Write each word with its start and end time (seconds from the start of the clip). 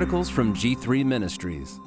articles 0.00 0.30
from 0.30 0.54
G3 0.54 1.04
Ministries. 1.04 1.78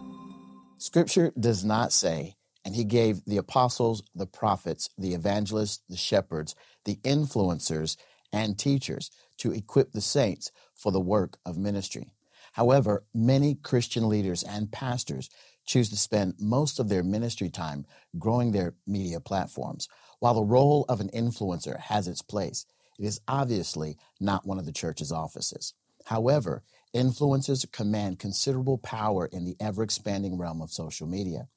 Scripture 0.78 1.34
does 1.40 1.66
not 1.66 1.92
say, 1.92 2.36
and 2.64 2.76
he 2.76 2.84
gave 2.84 3.26
the 3.26 3.38
apostles, 3.38 4.04
the 4.14 4.28
prophets, 4.28 4.88
the 5.00 5.16
evangelists, 5.16 5.82
the 5.90 5.98
shepherds, 5.98 6.54
the 6.86 6.98
influencers, 6.98 7.98
and 8.32 8.56
teachers 8.56 9.10
to 9.40 9.52
equip 9.52 9.94
the 9.94 10.00
saints 10.00 10.52
for 10.76 10.92
the 10.92 11.00
work 11.00 11.40
of 11.44 11.58
ministry. 11.58 12.14
However, 12.52 13.04
many 13.16 13.56
Christian 13.56 14.08
leaders 14.08 14.44
and 14.44 14.72
pastors 14.72 15.32
choose 15.66 15.90
to 15.90 15.98
spend 15.98 16.36
most 16.40 16.80
of 16.80 16.90
their 16.90 17.02
ministry 17.02 17.50
time 17.50 17.84
growing 18.20 18.52
their 18.52 18.76
media 18.86 19.22
platforms. 19.22 19.88
While 20.20 20.36
the 20.36 20.44
role 20.44 20.86
of 20.88 21.00
an 21.00 21.10
influencer 21.16 21.80
has 21.80 22.08
its 22.08 22.22
place, 22.22 22.68
it 23.00 23.06
is 23.06 23.22
obviously 23.28 23.98
not 24.20 24.46
one 24.46 24.60
of 24.60 24.68
the 24.68 24.72
church's 24.72 25.12
offices. 25.12 25.74
However, 26.06 26.62
influencers 26.96 27.70
command 27.72 28.20
considerable 28.20 28.78
power 28.78 29.28
in 29.28 29.46
the 29.46 29.56
ever 29.60 29.84
expanding 29.84 30.38
realm 30.38 30.62
of 30.62 30.72
social 30.72 31.08
media. 31.08 31.48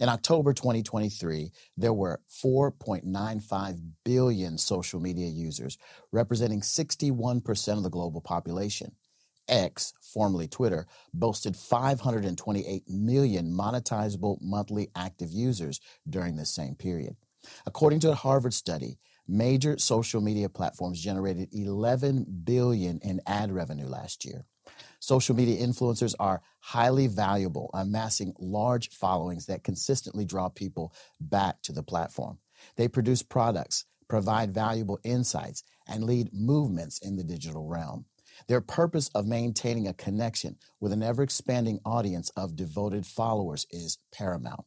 In 0.00 0.08
October 0.08 0.52
2023, 0.52 1.50
there 1.76 1.92
were 1.92 2.20
4.95 2.30 3.80
billion 4.04 4.56
social 4.58 5.00
media 5.00 5.26
users, 5.26 5.78
representing 6.12 6.60
61% 6.60 7.76
of 7.76 7.82
the 7.82 7.90
global 7.90 8.20
population. 8.20 8.92
X, 9.48 9.92
formerly 10.00 10.48
Twitter, 10.48 10.86
boasted 11.12 11.54
528 11.54 12.84
million 12.88 13.52
monetizable 13.52 14.40
monthly 14.40 14.90
active 14.96 15.30
users 15.30 15.80
during 16.08 16.36
this 16.36 16.54
same 16.54 16.74
period. 16.74 17.16
According 17.66 18.00
to 18.00 18.10
a 18.10 18.14
Harvard 18.14 18.54
study, 18.54 18.98
major 19.28 19.76
social 19.78 20.20
media 20.20 20.48
platforms 20.48 21.00
generated 21.00 21.48
11 21.52 22.42
billion 22.44 23.00
in 23.02 23.20
ad 23.26 23.52
revenue 23.52 23.86
last 23.86 24.24
year. 24.24 24.46
Social 25.00 25.34
media 25.36 25.64
influencers 25.64 26.14
are 26.18 26.42
highly 26.60 27.06
valuable, 27.06 27.70
amassing 27.74 28.34
large 28.38 28.90
followings 28.90 29.46
that 29.46 29.64
consistently 29.64 30.24
draw 30.24 30.48
people 30.48 30.94
back 31.20 31.60
to 31.62 31.72
the 31.72 31.82
platform. 31.82 32.38
They 32.76 32.88
produce 32.88 33.22
products, 33.22 33.84
provide 34.08 34.54
valuable 34.54 34.98
insights, 35.04 35.62
and 35.86 36.04
lead 36.04 36.30
movements 36.32 36.98
in 36.98 37.16
the 37.16 37.24
digital 37.24 37.66
realm. 37.66 38.06
Their 38.48 38.60
purpose 38.60 39.10
of 39.14 39.26
maintaining 39.26 39.86
a 39.86 39.94
connection 39.94 40.56
with 40.80 40.92
an 40.92 41.02
ever 41.02 41.22
expanding 41.22 41.80
audience 41.84 42.30
of 42.30 42.56
devoted 42.56 43.06
followers 43.06 43.66
is 43.70 43.98
paramount. 44.12 44.64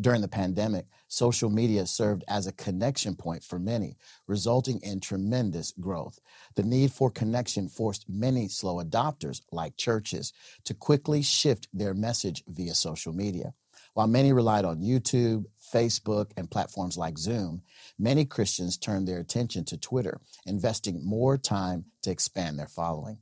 During 0.00 0.20
the 0.20 0.28
pandemic, 0.28 0.86
social 1.08 1.50
media 1.50 1.84
served 1.84 2.22
as 2.28 2.46
a 2.46 2.52
connection 2.52 3.16
point 3.16 3.42
for 3.42 3.58
many, 3.58 3.96
resulting 4.28 4.80
in 4.82 5.00
tremendous 5.00 5.72
growth. 5.80 6.20
The 6.54 6.62
need 6.62 6.92
for 6.92 7.10
connection 7.10 7.68
forced 7.68 8.08
many 8.08 8.46
slow 8.46 8.76
adopters, 8.76 9.40
like 9.50 9.76
churches, 9.76 10.32
to 10.64 10.74
quickly 10.74 11.22
shift 11.22 11.66
their 11.72 11.94
message 11.94 12.44
via 12.46 12.74
social 12.74 13.12
media. 13.12 13.54
While 13.94 14.06
many 14.06 14.32
relied 14.32 14.64
on 14.64 14.82
YouTube, 14.82 15.46
Facebook, 15.74 16.30
and 16.36 16.48
platforms 16.48 16.96
like 16.96 17.18
Zoom, 17.18 17.62
many 17.98 18.24
Christians 18.24 18.78
turned 18.78 19.08
their 19.08 19.18
attention 19.18 19.64
to 19.64 19.76
Twitter, 19.76 20.20
investing 20.46 21.04
more 21.04 21.36
time 21.36 21.86
to 22.02 22.12
expand 22.12 22.56
their 22.56 22.68
following. 22.68 23.18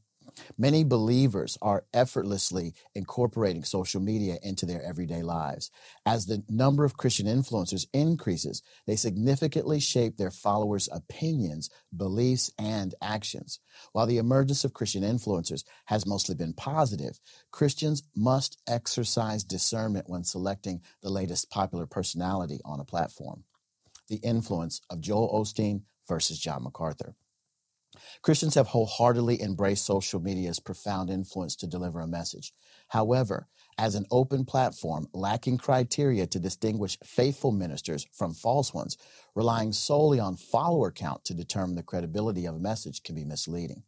Many 0.58 0.84
believers 0.84 1.58
are 1.62 1.84
effortlessly 1.92 2.74
incorporating 2.94 3.64
social 3.64 4.00
media 4.00 4.38
into 4.42 4.66
their 4.66 4.82
everyday 4.82 5.22
lives. 5.22 5.70
As 6.04 6.26
the 6.26 6.42
number 6.48 6.84
of 6.84 6.96
Christian 6.96 7.26
influencers 7.26 7.86
increases, 7.92 8.62
they 8.86 8.96
significantly 8.96 9.80
shape 9.80 10.16
their 10.16 10.30
followers' 10.30 10.88
opinions, 10.92 11.70
beliefs, 11.96 12.50
and 12.58 12.94
actions. 13.02 13.60
While 13.92 14.06
the 14.06 14.18
emergence 14.18 14.64
of 14.64 14.74
Christian 14.74 15.02
influencers 15.02 15.64
has 15.86 16.06
mostly 16.06 16.34
been 16.34 16.54
positive, 16.54 17.18
Christians 17.50 18.02
must 18.14 18.60
exercise 18.66 19.44
discernment 19.44 20.08
when 20.08 20.24
selecting 20.24 20.82
the 21.02 21.10
latest 21.10 21.50
popular 21.50 21.86
personality 21.86 22.60
on 22.64 22.80
a 22.80 22.84
platform. 22.84 23.44
The 24.08 24.16
influence 24.16 24.80
of 24.90 25.00
Joel 25.00 25.32
Osteen 25.32 25.82
versus 26.06 26.38
John 26.38 26.62
MacArthur. 26.62 27.14
Christians 28.22 28.54
have 28.54 28.68
wholeheartedly 28.68 29.42
embraced 29.42 29.84
social 29.84 30.20
media's 30.20 30.60
profound 30.60 31.10
influence 31.10 31.56
to 31.56 31.66
deliver 31.66 32.00
a 32.00 32.06
message. 32.06 32.52
However, 32.88 33.48
as 33.78 33.94
an 33.94 34.06
open 34.10 34.44
platform 34.44 35.08
lacking 35.12 35.58
criteria 35.58 36.26
to 36.28 36.38
distinguish 36.38 36.98
faithful 37.04 37.52
ministers 37.52 38.06
from 38.12 38.34
false 38.34 38.72
ones, 38.72 38.96
relying 39.34 39.72
solely 39.72 40.18
on 40.18 40.36
follower 40.36 40.90
count 40.90 41.24
to 41.24 41.34
determine 41.34 41.76
the 41.76 41.82
credibility 41.82 42.46
of 42.46 42.54
a 42.54 42.60
message 42.60 43.02
can 43.02 43.14
be 43.14 43.24
misleading. 43.24 43.82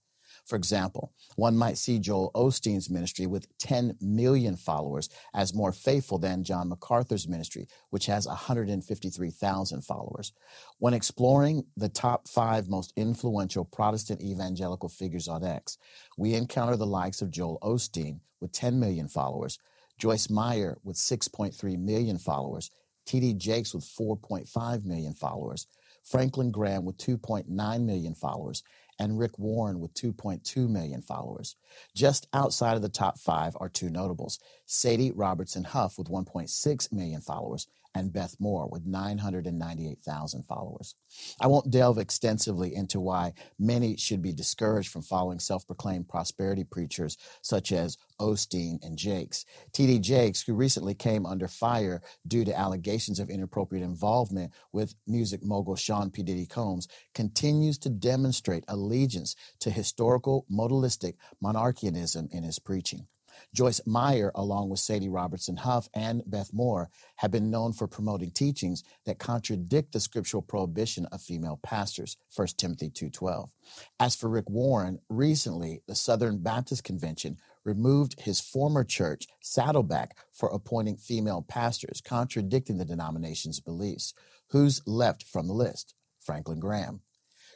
For 0.49 0.57
example, 0.57 1.13
one 1.37 1.59
might 1.59 1.77
see 1.77 1.99
Joel 1.99 2.31
Osteen's 2.35 2.89
ministry 2.89 3.27
with 3.27 3.47
10 3.59 3.99
million 4.01 4.57
followers 4.57 5.11
as 5.35 5.55
more 5.55 5.73
faithful 5.73 6.19
than 6.19 6.43
John 6.43 6.71
MacArthur's 6.71 7.29
ministry, 7.29 7.69
which 7.91 8.07
has 8.07 8.27
153,000 8.27 9.83
followers. 9.83 10.33
When 10.79 10.95
exploring 10.95 11.67
the 11.77 11.91
top 11.91 12.29
five 12.29 12.67
most 12.71 12.95
influential 12.97 13.67
Protestant 13.67 14.23
evangelical 14.23 14.89
figures 14.89 15.29
on 15.29 15.45
X, 15.45 15.77
we 16.17 16.33
encounter 16.35 16.77
the 16.77 16.87
likes 16.87 17.21
of 17.21 17.31
Joel 17.31 17.59
Osteen 17.63 18.21
with 18.41 18.53
10 18.53 18.81
million 18.81 19.07
followers, 19.07 19.59
Joyce 19.99 20.31
Meyer 20.31 20.79
with 20.83 20.97
6.3 20.97 21.79
million 21.79 22.17
followers, 22.17 22.71
T.D. 23.05 23.35
Jakes 23.35 23.75
with 23.75 23.85
4.5 23.85 24.85
million 24.87 25.13
followers, 25.13 25.67
Franklin 26.05 26.51
Graham 26.51 26.87
with 26.87 26.97
2.9 26.97 27.49
million 27.85 28.15
followers, 28.15 28.63
and 28.99 29.19
Rick 29.19 29.39
Warren 29.39 29.81
with 29.81 29.95
2.2 29.95 30.69
million 30.69 31.03
followers. 31.03 31.57
Just 31.95 32.27
outside 32.33 32.77
of 32.77 32.83
the 32.83 32.89
top 32.89 33.19
five 33.19 33.57
are 33.61 33.69
two 33.69 33.91
notables 33.91 34.39
Sadie 34.67 35.13
Robertson 35.13 35.65
Huff 35.65 35.99
with 35.99 36.09
1.6 36.09 36.93
million 36.93 37.21
followers 37.21 37.67
and 37.95 38.13
Beth 38.13 38.37
Moore 38.39 38.69
with 38.71 38.87
998,000 38.87 40.45
followers. 40.45 40.95
I 41.41 41.47
won't 41.47 41.71
delve 41.71 41.99
extensively 41.99 42.75
into 42.75 43.01
why 43.01 43.33
many 43.59 43.97
should 43.97 44.23
be 44.23 44.33
discouraged 44.33 44.91
from 44.91 45.03
following 45.03 45.39
self 45.39 45.67
proclaimed 45.67 46.09
prosperity 46.09 46.65
preachers 46.65 47.17
such 47.43 47.73
as 47.73 47.97
Osteen 48.21 48.79
and 48.83 48.97
Jakes. 48.97 49.45
T.D. 49.73 50.01
Jakes, 50.01 50.43
who 50.43 50.55
recently 50.55 50.95
came 50.95 51.27
under 51.27 51.49
fire 51.49 52.03
due 52.27 52.45
to 52.45 52.59
allegations 52.59 53.21
of 53.21 53.31
inappropriate 53.31 53.85
involvement 53.85 54.53
with 54.73 54.95
music 55.07 55.45
mogul 55.45 55.77
Sean 55.77 56.11
P. 56.11 56.23
Diddy 56.23 56.47
Combs, 56.47 56.89
continues 57.15 57.79
to 57.79 57.89
demonstrate 57.89 58.65
allegiance 58.69 59.35
to 59.61 59.71
historical 59.71 60.47
modalistic 60.51 61.15
monarchianism 61.43 62.31
in 62.33 62.43
his 62.43 62.59
preaching. 62.59 63.07
Joyce 63.55 63.81
Meyer, 63.87 64.33
along 64.35 64.69
with 64.69 64.81
Sadie 64.81 65.09
Robertson 65.09 65.57
Huff 65.57 65.89
and 65.95 66.23
Beth 66.27 66.53
Moore, 66.53 66.91
have 67.17 67.31
been 67.31 67.51
known 67.51 67.73
for 67.73 67.87
promoting 67.87 68.31
teachings 68.31 68.83
that 69.07 69.19
contradict 69.19 69.93
the 69.93 70.01
scriptural 70.01 70.43
prohibition 70.43 71.07
of 71.07 71.23
female 71.23 71.59
pastors, 71.63 72.17
1 72.35 72.49
Timothy 72.57 72.91
2.12. 72.91 73.49
As 74.01 74.17
for 74.17 74.29
Rick 74.29 74.49
Warren, 74.49 74.99
recently 75.09 75.83
the 75.87 75.95
Southern 75.95 76.39
Baptist 76.39 76.85
Convention 76.85 77.39
removed 77.65 78.21
his 78.21 78.41
former 78.41 78.85
church, 78.85 79.27
Saddleback, 79.41 80.17
for 80.33 80.49
appointing 80.49 80.97
female 80.97 81.45
pastors, 81.47 82.01
contradicting 82.01 82.79
the 82.79 82.85
denomination's 82.85 83.61
beliefs. 83.61 84.15
Who's 84.51 84.81
left 84.87 85.23
from 85.23 85.47
the 85.47 85.55
list? 85.55 85.95
Franklin 86.21 86.61
Graham. 86.61 87.03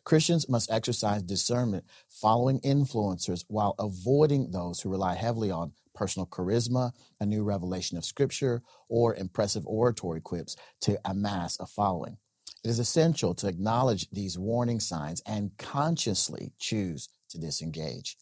Christians 0.05 0.49
must 0.49 0.71
exercise 0.71 1.23
discernment 1.23 1.85
following 2.09 2.61
influencers 2.61 3.45
while 3.49 3.75
avoiding 3.79 4.51
those 4.51 4.81
who 4.81 4.91
rely 4.91 5.15
heavily 5.15 5.51
on 5.51 5.73
personal 5.95 6.27
charisma, 6.27 6.93
a 7.21 7.27
new 7.27 7.45
revelation 7.45 7.97
of 7.97 8.05
scripture, 8.05 8.63
or 8.89 9.15
impressive 9.15 9.67
oratory 9.67 10.21
quips 10.21 10.57
to 10.81 10.99
amass 11.05 11.59
a 11.61 11.67
following. 11.67 12.17
It 12.65 12.71
is 12.71 12.79
essential 12.79 13.35
to 13.37 13.49
acknowledge 13.49 14.09
these 14.11 14.39
warning 14.39 14.81
signs 14.81 15.21
and 15.27 15.57
consciously 15.59 16.53
choose 16.59 17.09
to 17.31 17.39
disengage. 17.39 18.17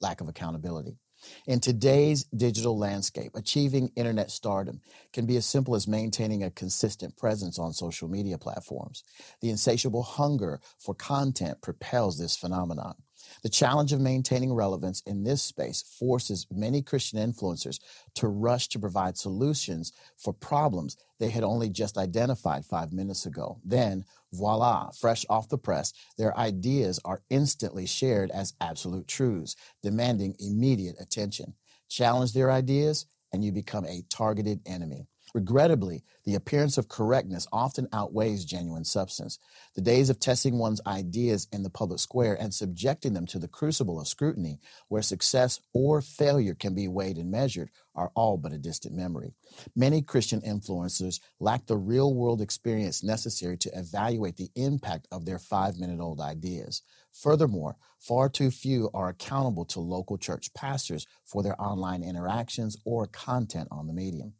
Lack 0.00 0.20
of 0.20 0.28
accountability. 0.28 0.98
In 1.46 1.60
today's 1.60 2.24
digital 2.24 2.78
landscape, 2.78 3.32
achieving 3.34 3.92
internet 3.96 4.30
stardom 4.30 4.80
can 5.12 5.26
be 5.26 5.36
as 5.36 5.46
simple 5.46 5.74
as 5.74 5.88
maintaining 5.88 6.42
a 6.42 6.50
consistent 6.50 7.16
presence 7.16 7.58
on 7.58 7.72
social 7.72 8.08
media 8.08 8.38
platforms. 8.38 9.04
The 9.40 9.50
insatiable 9.50 10.02
hunger 10.04 10.60
for 10.78 10.94
content 10.94 11.62
propels 11.62 12.18
this 12.18 12.36
phenomenon. 12.36 12.96
The 13.42 13.48
challenge 13.48 13.92
of 13.92 14.00
maintaining 14.00 14.52
relevance 14.52 15.02
in 15.06 15.24
this 15.24 15.42
space 15.42 15.82
forces 15.82 16.46
many 16.50 16.82
Christian 16.82 17.18
influencers 17.18 17.78
to 18.14 18.28
rush 18.28 18.68
to 18.68 18.78
provide 18.78 19.16
solutions 19.16 19.92
for 20.16 20.32
problems 20.32 20.96
they 21.18 21.30
had 21.30 21.44
only 21.44 21.68
just 21.70 21.96
identified 21.96 22.64
five 22.64 22.92
minutes 22.92 23.26
ago. 23.26 23.58
Then, 23.64 24.04
voila, 24.32 24.90
fresh 24.90 25.24
off 25.30 25.48
the 25.48 25.58
press, 25.58 25.92
their 26.18 26.36
ideas 26.38 27.00
are 27.04 27.22
instantly 27.30 27.86
shared 27.86 28.30
as 28.30 28.54
absolute 28.60 29.08
truths, 29.08 29.56
demanding 29.82 30.36
immediate 30.38 30.96
attention. 31.00 31.54
Challenge 31.88 32.32
their 32.32 32.50
ideas, 32.50 33.06
and 33.32 33.44
you 33.44 33.52
become 33.52 33.84
a 33.86 34.02
targeted 34.10 34.60
enemy. 34.66 35.06
Regrettably, 35.36 36.02
the 36.24 36.34
appearance 36.34 36.78
of 36.78 36.88
correctness 36.88 37.46
often 37.52 37.88
outweighs 37.92 38.46
genuine 38.46 38.86
substance. 38.86 39.38
The 39.74 39.82
days 39.82 40.08
of 40.08 40.18
testing 40.18 40.56
one's 40.56 40.80
ideas 40.86 41.46
in 41.52 41.62
the 41.62 41.68
public 41.68 42.00
square 42.00 42.38
and 42.40 42.54
subjecting 42.54 43.12
them 43.12 43.26
to 43.26 43.38
the 43.38 43.46
crucible 43.46 44.00
of 44.00 44.08
scrutiny, 44.08 44.60
where 44.88 45.02
success 45.02 45.60
or 45.74 46.00
failure 46.00 46.54
can 46.54 46.74
be 46.74 46.88
weighed 46.88 47.18
and 47.18 47.30
measured, 47.30 47.68
are 47.94 48.12
all 48.14 48.38
but 48.38 48.54
a 48.54 48.58
distant 48.58 48.94
memory. 48.94 49.34
Many 49.74 50.00
Christian 50.00 50.40
influencers 50.40 51.20
lack 51.38 51.66
the 51.66 51.76
real 51.76 52.14
world 52.14 52.40
experience 52.40 53.04
necessary 53.04 53.58
to 53.58 53.78
evaluate 53.78 54.38
the 54.38 54.48
impact 54.54 55.06
of 55.12 55.26
their 55.26 55.38
five 55.38 55.76
minute 55.76 56.00
old 56.00 56.18
ideas. 56.18 56.80
Furthermore, 57.12 57.76
far 57.98 58.30
too 58.30 58.50
few 58.50 58.88
are 58.94 59.10
accountable 59.10 59.66
to 59.66 59.80
local 59.80 60.16
church 60.16 60.54
pastors 60.54 61.06
for 61.26 61.42
their 61.42 61.60
online 61.60 62.02
interactions 62.02 62.78
or 62.86 63.06
content 63.06 63.68
on 63.70 63.86
the 63.86 63.92
medium. 63.92 64.32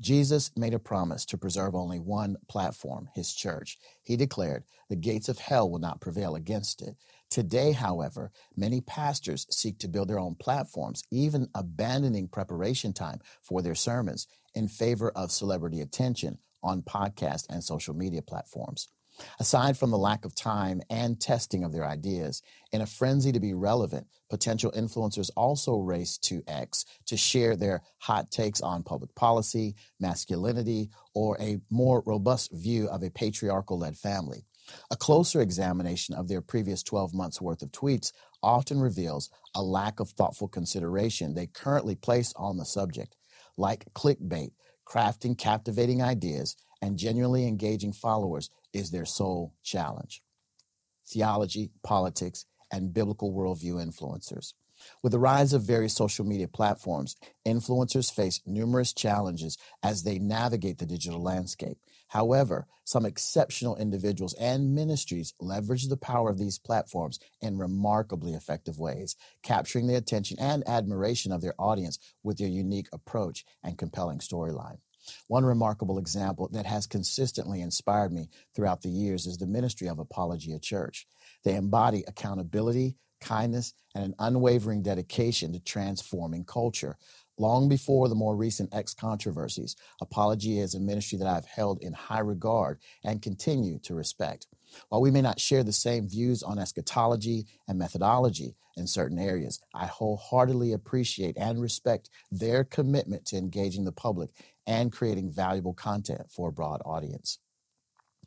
Jesus 0.00 0.50
made 0.56 0.74
a 0.74 0.78
promise 0.78 1.26
to 1.26 1.38
preserve 1.38 1.74
only 1.74 1.98
one 1.98 2.36
platform, 2.48 3.08
his 3.14 3.34
church. 3.34 3.78
He 4.02 4.16
declared, 4.16 4.64
The 4.88 4.96
gates 4.96 5.28
of 5.28 5.38
hell 5.38 5.70
will 5.70 5.78
not 5.78 6.00
prevail 6.00 6.34
against 6.34 6.82
it. 6.82 6.96
Today, 7.30 7.72
however, 7.72 8.32
many 8.56 8.80
pastors 8.80 9.46
seek 9.50 9.78
to 9.80 9.88
build 9.88 10.08
their 10.08 10.18
own 10.18 10.36
platforms, 10.36 11.04
even 11.10 11.48
abandoning 11.54 12.28
preparation 12.28 12.92
time 12.92 13.20
for 13.42 13.62
their 13.62 13.74
sermons 13.74 14.26
in 14.54 14.68
favor 14.68 15.10
of 15.10 15.30
celebrity 15.30 15.80
attention 15.80 16.38
on 16.62 16.82
podcast 16.82 17.46
and 17.50 17.62
social 17.62 17.94
media 17.94 18.22
platforms. 18.22 18.88
Aside 19.38 19.76
from 19.76 19.90
the 19.90 19.98
lack 19.98 20.24
of 20.24 20.34
time 20.34 20.80
and 20.90 21.20
testing 21.20 21.64
of 21.64 21.72
their 21.72 21.86
ideas, 21.86 22.42
in 22.72 22.80
a 22.80 22.86
frenzy 22.86 23.32
to 23.32 23.40
be 23.40 23.54
relevant, 23.54 24.06
potential 24.28 24.72
influencers 24.72 25.30
also 25.36 25.78
race 25.78 26.18
to 26.18 26.42
X 26.46 26.84
to 27.06 27.16
share 27.16 27.56
their 27.56 27.82
hot 27.98 28.30
takes 28.30 28.60
on 28.60 28.82
public 28.82 29.14
policy, 29.14 29.74
masculinity, 29.98 30.90
or 31.14 31.36
a 31.40 31.60
more 31.70 32.02
robust 32.06 32.52
view 32.52 32.88
of 32.88 33.02
a 33.02 33.10
patriarchal 33.10 33.78
led 33.78 33.96
family. 33.96 34.44
A 34.90 34.96
closer 34.96 35.40
examination 35.40 36.14
of 36.14 36.28
their 36.28 36.40
previous 36.40 36.82
12 36.82 37.12
months 37.12 37.40
worth 37.40 37.62
of 37.62 37.72
tweets 37.72 38.12
often 38.42 38.80
reveals 38.80 39.30
a 39.54 39.62
lack 39.62 40.00
of 40.00 40.10
thoughtful 40.10 40.48
consideration 40.48 41.34
they 41.34 41.46
currently 41.46 41.94
place 41.94 42.32
on 42.36 42.56
the 42.56 42.64
subject. 42.64 43.16
Like 43.56 43.92
clickbait, 43.94 44.52
crafting 44.90 45.38
captivating 45.38 46.02
ideas 46.02 46.56
and 46.82 46.98
genuinely 46.98 47.46
engaging 47.46 47.92
followers 47.92 48.50
is 48.72 48.90
their 48.90 49.04
sole 49.04 49.54
challenge. 49.62 50.22
Theology, 51.06 51.70
politics, 51.82 52.46
and 52.72 52.92
biblical 52.92 53.32
worldview 53.32 53.74
influencers. 53.74 54.54
With 55.02 55.12
the 55.12 55.18
rise 55.18 55.52
of 55.52 55.62
various 55.62 55.94
social 55.94 56.24
media 56.24 56.48
platforms, 56.48 57.16
influencers 57.46 58.12
face 58.12 58.40
numerous 58.46 58.92
challenges 58.92 59.58
as 59.82 60.02
they 60.02 60.18
navigate 60.18 60.78
the 60.78 60.86
digital 60.86 61.22
landscape. 61.22 61.76
However, 62.10 62.66
some 62.82 63.06
exceptional 63.06 63.76
individuals 63.76 64.34
and 64.34 64.74
ministries 64.74 65.32
leverage 65.38 65.86
the 65.86 65.96
power 65.96 66.28
of 66.28 66.38
these 66.38 66.58
platforms 66.58 67.20
in 67.40 67.56
remarkably 67.56 68.34
effective 68.34 68.80
ways, 68.80 69.14
capturing 69.44 69.86
the 69.86 69.94
attention 69.94 70.36
and 70.40 70.66
admiration 70.66 71.30
of 71.30 71.40
their 71.40 71.54
audience 71.56 72.00
with 72.24 72.38
their 72.38 72.48
unique 72.48 72.88
approach 72.92 73.44
and 73.62 73.78
compelling 73.78 74.18
storyline. 74.18 74.78
One 75.28 75.44
remarkable 75.44 75.98
example 75.98 76.48
that 76.52 76.66
has 76.66 76.88
consistently 76.88 77.60
inspired 77.60 78.12
me 78.12 78.28
throughout 78.56 78.82
the 78.82 78.90
years 78.90 79.26
is 79.26 79.38
the 79.38 79.46
ministry 79.46 79.86
of 79.86 80.00
Apologia 80.00 80.58
Church. 80.58 81.06
They 81.44 81.54
embody 81.54 82.02
accountability, 82.08 82.96
kindness, 83.20 83.74
and 83.94 84.04
an 84.04 84.14
unwavering 84.18 84.82
dedication 84.82 85.52
to 85.52 85.60
transforming 85.60 86.44
culture. 86.44 86.96
Long 87.38 87.68
before 87.68 88.08
the 88.08 88.14
more 88.14 88.36
recent 88.36 88.74
X 88.74 88.92
controversies, 88.92 89.76
Apologia 90.00 90.62
is 90.62 90.74
a 90.74 90.80
ministry 90.80 91.18
that 91.18 91.26
I've 91.26 91.46
held 91.46 91.80
in 91.80 91.92
high 91.92 92.20
regard 92.20 92.78
and 93.02 93.22
continue 93.22 93.78
to 93.80 93.94
respect. 93.94 94.46
While 94.88 95.00
we 95.00 95.10
may 95.10 95.22
not 95.22 95.40
share 95.40 95.64
the 95.64 95.72
same 95.72 96.08
views 96.08 96.42
on 96.42 96.58
eschatology 96.58 97.46
and 97.66 97.78
methodology 97.78 98.56
in 98.76 98.86
certain 98.86 99.18
areas, 99.18 99.60
I 99.74 99.86
wholeheartedly 99.86 100.72
appreciate 100.72 101.36
and 101.38 101.60
respect 101.60 102.10
their 102.30 102.62
commitment 102.62 103.26
to 103.26 103.36
engaging 103.36 103.84
the 103.84 103.92
public 103.92 104.30
and 104.66 104.92
creating 104.92 105.32
valuable 105.32 105.74
content 105.74 106.30
for 106.30 106.48
a 106.48 106.52
broad 106.52 106.82
audience. 106.84 107.38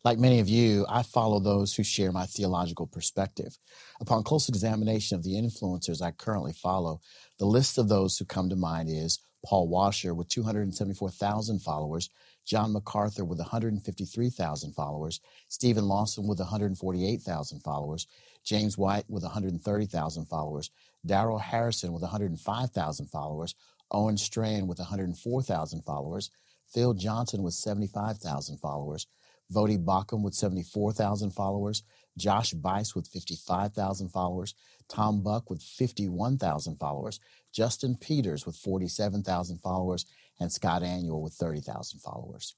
Like 0.04 0.20
many 0.20 0.42
of 0.42 0.50
you, 0.50 0.86
I 0.90 1.02
follow 1.02 1.40
those 1.40 1.74
who 1.74 1.84
share 1.84 2.12
my 2.12 2.26
theological 2.26 2.88
perspective. 2.88 3.58
Upon 4.02 4.24
close 4.24 4.50
examination 4.50 5.16
of 5.16 5.24
the 5.24 5.36
influencers 5.36 6.02
I 6.02 6.12
currently 6.12 6.52
follow, 6.52 7.00
the 7.40 7.46
list 7.46 7.78
of 7.78 7.88
those 7.88 8.18
who 8.18 8.26
come 8.26 8.50
to 8.50 8.58
mind 8.58 8.90
is 8.90 9.20
Paul 9.46 9.70
Washer 9.70 10.14
with 10.14 10.28
274,000 10.28 11.60
followers, 11.60 12.10
John 12.46 12.74
MacArthur 12.74 13.24
with 13.24 13.40
153,000 13.40 14.74
followers, 14.74 15.22
Stephen 15.48 15.86
Lawson 15.86 16.28
with 16.28 16.40
148,000 16.40 17.62
followers, 17.62 18.08
James 18.44 18.78
White 18.78 19.06
with 19.10 19.24
130,000 19.24 20.26
followers, 20.26 20.70
Daryl 21.08 21.40
Harrison 21.40 21.94
with 21.94 22.02
105,000 22.02 23.06
followers, 23.08 23.56
Owen 23.90 24.18
Strachan 24.18 24.68
with 24.68 24.80
104,000 24.80 25.82
followers, 25.84 26.30
Phil 26.74 26.94
Johnson 26.94 27.42
with 27.42 27.54
75,000 27.54 28.58
followers, 28.58 29.08
Voddie 29.52 29.84
Baucham 29.84 30.22
with 30.22 30.34
74,000 30.34 31.32
followers, 31.32 31.84
Josh 32.18 32.54
Buice 32.54 32.96
with 32.96 33.08
55,000 33.08 34.10
followers, 34.10 34.54
Tom 34.88 35.24
Buck 35.24 35.50
with 35.50 35.62
51,000 35.62 36.78
followers, 36.78 37.20
Justin 37.52 37.96
Peters 37.96 38.46
with 38.46 38.56
47,000 38.56 39.60
followers, 39.60 40.06
and 40.40 40.52
Scott 40.52 40.82
Aniol 40.82 41.22
with 41.22 41.34
30,000 41.34 42.00
followers. 42.00 42.56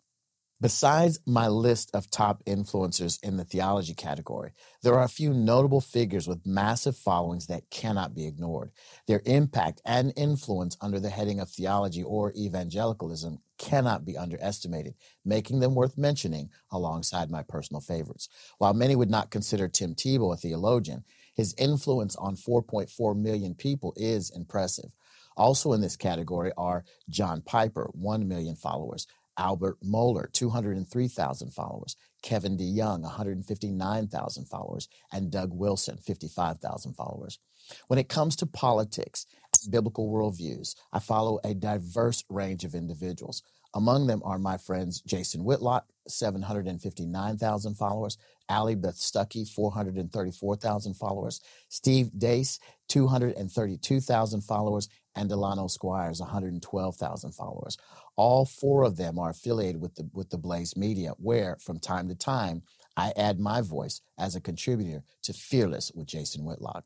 Besides 0.62 1.20
my 1.26 1.50
list 1.50 1.92
of 1.94 2.10
top 2.10 2.42
influencers 2.46 3.22
in 3.22 3.36
the 3.36 3.44
theology 3.44 3.94
category, 3.94 4.54
there 4.84 4.94
are 4.94 5.04
a 5.04 5.10
few 5.10 5.34
notable 5.34 5.82
figures 5.82 6.30
with 6.30 6.46
massive 6.46 6.96
followings 6.96 7.48
that 7.48 7.70
cannot 7.70 8.16
be 8.16 8.26
ignored. 8.26 8.72
Their 9.06 9.22
impact 9.26 9.82
and 9.86 10.14
influence 10.16 10.78
under 10.80 10.98
the 10.98 11.10
heading 11.10 11.42
of 11.42 11.50
theology 11.50 12.04
or 12.04 12.32
evangelicalism 12.38 13.40
cannot 13.58 14.06
be 14.06 14.18
underestimated, 14.18 14.96
making 15.26 15.60
them 15.60 15.76
worth 15.76 15.98
mentioning 15.98 16.50
alongside 16.72 17.30
my 17.30 17.44
personal 17.44 17.82
favorites. 17.82 18.30
While 18.58 18.74
many 18.74 18.96
would 18.96 19.10
not 19.10 19.32
consider 19.32 19.68
Tim 19.68 19.94
Tebow 19.94 20.34
a 20.34 20.38
theologian, 20.38 21.04
his 21.34 21.54
influence 21.58 22.16
on 22.16 22.38
4.4 22.38 23.18
million 23.18 23.56
people 23.56 23.94
is 23.98 24.30
impressive. 24.30 24.94
Also 25.36 25.74
in 25.74 25.82
this 25.82 25.98
category 25.98 26.54
are 26.58 26.86
John 27.10 27.42
Piper, 27.42 27.90
1 27.92 28.26
million 28.26 28.56
followers, 28.56 29.06
Albert 29.38 29.78
Mohler, 29.84 30.32
203,000 30.32 31.52
followers, 31.52 31.96
Kevin 32.22 32.58
DeYoung, 32.58 33.02
159,000 33.02 34.46
followers, 34.46 34.88
and 35.12 35.32
Doug 35.32 35.52
Wilson, 35.54 35.98
55,000 35.98 36.94
followers. 36.94 37.40
When 37.88 38.00
it 38.00 38.10
comes 38.10 38.36
to 38.38 38.46
politics 38.46 39.26
biblical 39.70 40.10
worldviews, 40.10 40.76
I 40.94 41.00
follow 41.00 41.40
a 41.44 41.54
diverse 41.54 42.24
range 42.30 42.64
of 42.64 42.76
individuals. 42.76 43.42
Among 43.74 44.08
them 44.08 44.22
are 44.24 44.40
my 44.40 44.58
friends 44.58 45.02
Jason 45.02 45.44
Whitlock, 45.44 45.86
759,000 46.08 47.76
followers, 47.76 48.18
Allie 48.48 48.76
Beth 48.76 48.96
Stuckey, 48.96 49.48
434,000 49.50 50.94
followers, 50.94 51.42
Steve 51.68 52.12
Deace, 52.18 52.60
232,000 52.88 54.42
followers, 54.42 54.88
and 55.16 55.30
Delano 55.30 55.68
Squires, 55.68 56.20
112,000 56.20 57.32
followers. 57.32 57.78
All 58.16 58.46
four 58.46 58.84
of 58.84 58.98
them 58.98 59.20
are 59.20 59.30
affiliated 59.32 59.82
with 59.82 59.96
the 59.96 60.10
with 60.14 60.30
the 60.30 60.38
Blaze 60.38 60.76
Media, 60.78 61.14
where 61.18 61.58
from 61.60 61.80
time 61.80 62.08
to 62.10 62.16
time 62.16 62.64
I 62.98 63.14
add 63.18 63.40
my 63.40 63.62
voice 63.62 64.02
as 64.18 64.36
a 64.36 64.42
contributor 64.42 65.04
to 65.24 65.34
Fearless 65.34 65.92
with 65.94 66.08
Jason 66.08 66.46
Whitlock. 66.46 66.86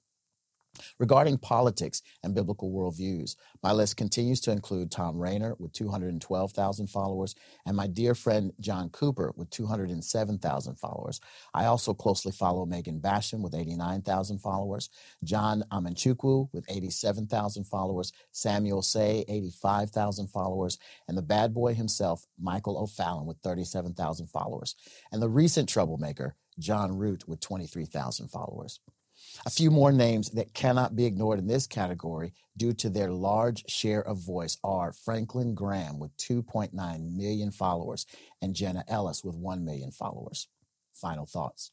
Regarding 0.98 1.38
politics 1.38 2.02
and 2.24 2.36
biblical 2.36 2.72
worldviews, 2.72 3.36
my 3.64 3.72
list 3.72 3.98
continues 3.98 4.40
to 4.42 4.52
include 4.52 4.92
Tom 4.92 5.18
Rainer 5.18 5.56
with 5.60 5.74
212,000 5.74 6.88
followers 6.88 7.36
and 7.66 7.76
my 7.76 7.88
dear 7.88 8.16
friend 8.16 8.52
John 8.60 8.90
Cooper 8.90 9.34
with 9.36 9.50
207,000 9.50 10.76
followers. 10.76 11.20
I 11.54 11.66
also 11.66 11.94
closely 11.94 12.32
follow 12.32 12.66
Megan 12.66 13.00
Basham 13.00 13.42
with 13.42 13.56
89,000 13.56 14.40
followers, 14.40 14.90
John 15.24 15.64
Amanchukwu 15.72 16.50
with 16.54 16.66
87,000 16.70 17.66
followers, 17.66 18.12
Samuel 18.32 18.82
Sey, 18.82 19.26
85,000 19.28 20.28
followers, 20.28 20.78
and 21.08 21.18
the 21.18 21.22
bad 21.22 21.54
boy 21.54 21.74
himself, 21.74 22.26
Michael 22.40 22.78
O'Fallon 22.78 23.26
with 23.26 23.38
37,000 23.44 24.28
followers, 24.28 24.76
and 25.12 25.22
the 25.22 25.30
recent 25.30 25.70
troublemaker, 25.70 26.36
John 26.58 26.98
Root 26.98 27.28
with 27.28 27.40
23,000 27.40 28.28
followers. 28.30 28.80
A 29.46 29.50
few 29.50 29.72
more 29.72 29.92
names 29.92 30.30
that 30.32 30.54
cannot 30.54 30.96
be 30.96 31.06
ignored 31.06 31.40
in 31.40 31.48
this 31.48 31.68
category 31.68 32.34
due 32.58 32.74
to 32.74 32.90
their 32.90 33.12
large 33.12 33.70
share 33.70 34.02
of 34.02 34.18
voice 34.18 34.58
are 34.64 34.92
Franklin 34.92 35.54
Graham 35.56 36.00
with 36.00 36.16
2.9 36.18 36.72
million 37.16 37.52
followers 37.52 38.06
and 38.42 38.56
Jenna 38.56 38.84
Ellis 38.88 39.24
with 39.24 39.36
1 39.36 39.64
million 39.64 39.92
followers. 39.92 40.48
Final 40.94 41.26
thoughts. 41.26 41.72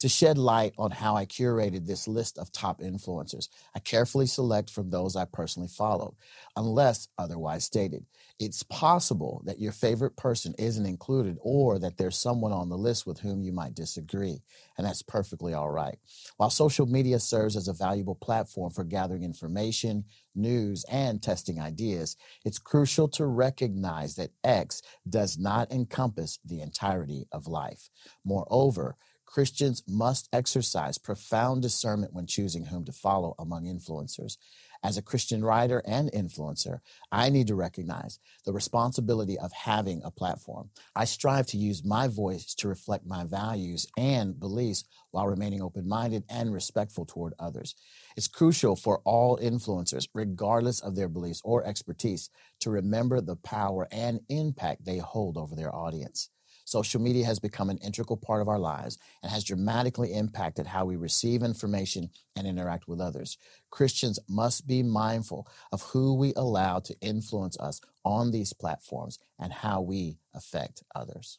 To 0.00 0.08
shed 0.08 0.38
light 0.38 0.74
on 0.78 0.90
how 0.90 1.16
I 1.16 1.26
curated 1.26 1.86
this 1.86 2.06
list 2.06 2.38
of 2.38 2.52
top 2.52 2.80
influencers, 2.80 3.48
I 3.74 3.78
carefully 3.78 4.26
select 4.26 4.70
from 4.70 4.90
those 4.90 5.16
I 5.16 5.24
personally 5.24 5.68
follow, 5.68 6.16
unless 6.56 7.08
otherwise 7.18 7.64
stated. 7.64 8.04
It's 8.38 8.62
possible 8.64 9.42
that 9.46 9.58
your 9.58 9.72
favorite 9.72 10.16
person 10.16 10.54
isn't 10.58 10.84
included 10.84 11.38
or 11.40 11.78
that 11.78 11.96
there's 11.96 12.18
someone 12.18 12.52
on 12.52 12.68
the 12.68 12.76
list 12.76 13.06
with 13.06 13.20
whom 13.20 13.42
you 13.42 13.52
might 13.52 13.74
disagree, 13.74 14.42
and 14.76 14.86
that's 14.86 15.02
perfectly 15.02 15.54
all 15.54 15.70
right. 15.70 15.98
While 16.36 16.50
social 16.50 16.86
media 16.86 17.18
serves 17.18 17.56
as 17.56 17.68
a 17.68 17.72
valuable 17.72 18.14
platform 18.14 18.70
for 18.70 18.84
gathering 18.84 19.24
information, 19.24 20.04
news, 20.34 20.84
and 20.90 21.22
testing 21.22 21.60
ideas, 21.60 22.16
it's 22.44 22.58
crucial 22.58 23.08
to 23.08 23.26
recognize 23.26 24.16
that 24.16 24.32
X 24.44 24.82
does 25.08 25.38
not 25.38 25.72
encompass 25.72 26.38
the 26.44 26.60
entirety 26.60 27.26
of 27.32 27.46
life. 27.46 27.88
Moreover, 28.24 28.96
Christians 29.36 29.82
must 29.86 30.30
exercise 30.32 30.96
profound 30.96 31.60
discernment 31.60 32.14
when 32.14 32.26
choosing 32.26 32.64
whom 32.64 32.86
to 32.86 32.92
follow 32.92 33.34
among 33.38 33.64
influencers. 33.64 34.38
As 34.82 34.96
a 34.96 35.02
Christian 35.02 35.44
writer 35.44 35.82
and 35.84 36.10
influencer, 36.12 36.78
I 37.12 37.28
need 37.28 37.48
to 37.48 37.54
recognize 37.54 38.18
the 38.46 38.54
responsibility 38.54 39.38
of 39.38 39.52
having 39.52 40.00
a 40.02 40.10
platform. 40.10 40.70
I 40.94 41.04
strive 41.04 41.48
to 41.48 41.58
use 41.58 41.84
my 41.84 42.08
voice 42.08 42.54
to 42.54 42.68
reflect 42.68 43.04
my 43.04 43.24
values 43.24 43.86
and 43.98 44.40
beliefs 44.40 44.84
while 45.10 45.26
remaining 45.26 45.60
open 45.60 45.86
minded 45.86 46.24
and 46.30 46.50
respectful 46.50 47.04
toward 47.04 47.34
others. 47.38 47.74
It's 48.16 48.28
crucial 48.28 48.74
for 48.74 49.02
all 49.04 49.36
influencers, 49.36 50.08
regardless 50.14 50.80
of 50.80 50.96
their 50.96 51.10
beliefs 51.10 51.42
or 51.44 51.62
expertise, 51.66 52.30
to 52.60 52.70
remember 52.70 53.20
the 53.20 53.36
power 53.36 53.86
and 53.92 54.20
impact 54.30 54.86
they 54.86 54.96
hold 54.96 55.36
over 55.36 55.54
their 55.54 55.74
audience. 55.74 56.30
Social 56.66 57.00
media 57.00 57.24
has 57.24 57.38
become 57.38 57.70
an 57.70 57.78
integral 57.78 58.16
part 58.16 58.42
of 58.42 58.48
our 58.48 58.58
lives 58.58 58.98
and 59.22 59.30
has 59.30 59.44
dramatically 59.44 60.12
impacted 60.12 60.66
how 60.66 60.84
we 60.84 60.96
receive 60.96 61.44
information 61.44 62.10
and 62.34 62.44
interact 62.44 62.88
with 62.88 63.00
others. 63.00 63.38
Christians 63.70 64.18
must 64.28 64.66
be 64.66 64.82
mindful 64.82 65.46
of 65.70 65.82
who 65.82 66.14
we 66.14 66.32
allow 66.34 66.80
to 66.80 67.00
influence 67.00 67.56
us 67.60 67.80
on 68.04 68.32
these 68.32 68.52
platforms 68.52 69.20
and 69.38 69.52
how 69.52 69.80
we 69.80 70.18
affect 70.34 70.82
others. 70.92 71.38